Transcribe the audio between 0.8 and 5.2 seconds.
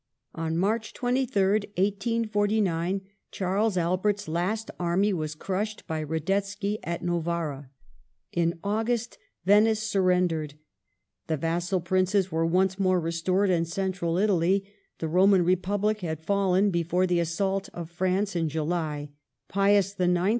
23rd, 1849, Charles Albert's last army